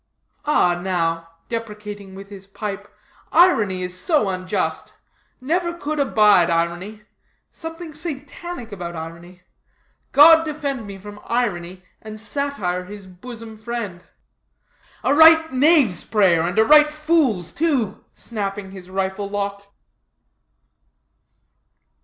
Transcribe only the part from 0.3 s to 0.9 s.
"Ah,